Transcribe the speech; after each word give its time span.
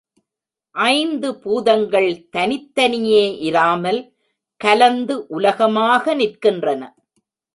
ஐந்து 0.75 1.29
பூதங்கள் 1.35 2.07
தனித்தனியே 2.29 3.25
இராமல், 3.41 4.01
கலந்து 4.61 5.15
உலகமாக 5.27 6.15
நிற்கின்றன. 6.15 6.81